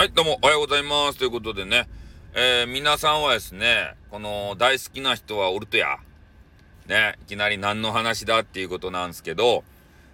[0.00, 1.18] はい、どうも、おはようございます。
[1.18, 1.88] ということでね、
[2.32, 5.96] えー、皆さんはですね、この、大好きな人はおるとや、
[6.86, 9.64] ね、いきなり何の話だっていうことなんですけど、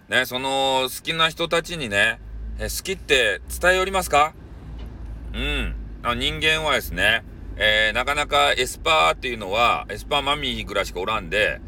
[0.09, 2.19] ね、その、好きな人たちにね、
[2.57, 4.33] え好きって伝えおりますか？
[5.35, 5.75] うん。
[6.17, 7.23] 人間はですね、
[7.57, 11.61] えー、なかなかエスパーっていうのは、エスパー魔美ぐらいしかおらんで、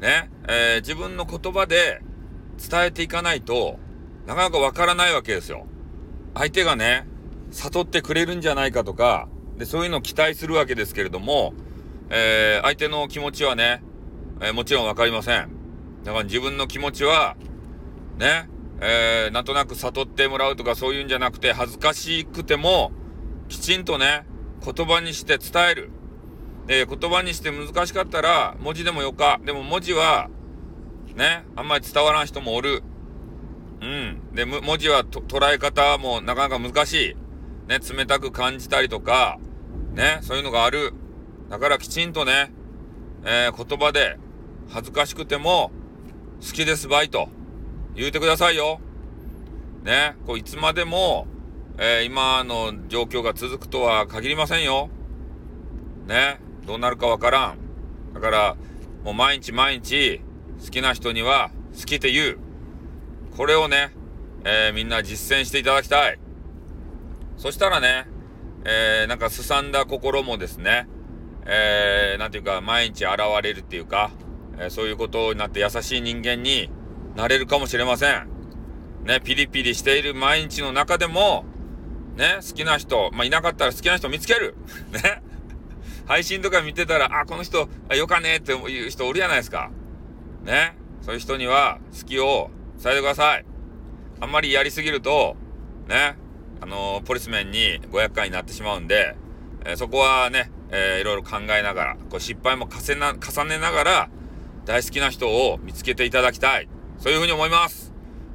[0.00, 2.02] ね、えー、自分の言葉で
[2.68, 3.78] 伝えていかないと
[4.26, 5.68] なかなかわからないわけですよ。
[6.34, 7.06] 相手がね、
[7.50, 11.52] 悟ってくれるんじゃないかとか、で、そういうのを期待するわけですけれども、
[12.08, 13.82] えー、相手の気持ちはね、
[14.40, 15.50] えー、もちろんわかりません。
[16.04, 17.36] だから自分の気持ちは、
[18.18, 18.48] ね、
[18.80, 22.92] えー、なんとなく悟ってもらうとかそういうんじゃなくて、恥ずかしくても、
[23.48, 24.24] きちんとね、
[24.64, 25.90] 言葉にして伝える。
[26.66, 29.40] で、言葉にして難しかったら、文字でもよか。
[29.44, 30.30] でも文字は、
[31.14, 32.82] ね、あんまり伝わらん人もおる。
[33.82, 34.34] うん。
[34.34, 37.16] で、文字は捉え方もなかなか難しい。
[37.70, 39.38] ね、冷たく感じたりとか、
[39.94, 40.92] ね、そういうのがある。
[41.48, 42.50] だからきちんとね、
[43.22, 44.18] えー、言葉で
[44.68, 45.70] 恥ずかしくても
[46.44, 47.28] 好きですばいと
[47.94, 48.80] 言うてくださいよ。
[49.84, 51.28] ね、こういつまでも、
[51.78, 54.90] えー、今の状況が続くとは限りませんよ。
[56.08, 57.58] ね、どうなるかわからん。
[58.14, 58.56] だから、
[59.04, 60.22] もう毎日毎日
[60.60, 62.38] 好きな人には好きって言う。
[63.36, 63.94] これをね、
[64.42, 66.18] えー、みんな実践していただきたい。
[67.40, 68.06] そしたらね、
[68.66, 70.86] えー、なんかすさんだ心もですね、
[71.46, 74.10] えー、なんていうか、毎日現れるっていうか、
[74.58, 76.68] えー、そういうことになって優しい人間に
[77.16, 78.28] なれるかもしれません。
[79.04, 81.46] ね、ピリピリしている毎日の中でも、
[82.14, 84.54] ね、好きな人、まあ、いなかったら好きな人見つける。
[84.92, 85.22] ね。
[86.06, 89.70] 配信とか見てたら、あ、この人、あよかねっていう人おるじゃないですか。
[90.44, 90.76] ね。
[91.00, 92.50] そういう人には好きを
[92.82, 93.46] 伝えてください。
[94.20, 95.38] あんまりやりすぎると、
[95.88, 96.16] ね、
[96.60, 99.16] あのー、ポリスメンに500回になってしまうんで、
[99.64, 104.10] えー、そこはね、えー、いろいろ考えながら、こう失敗も重ねな重ねながら、
[104.66, 106.68] 大好きな人を見つけていただきたい。
[106.98, 107.92] そういうふうに思います。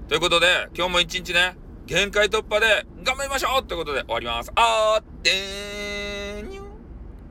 [0.08, 4.52] ということで、今日も一日ね、限界突破で頑張りましょうということで終わります。
[4.56, 6.55] あーってー